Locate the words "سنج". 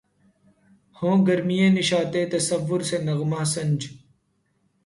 3.53-3.79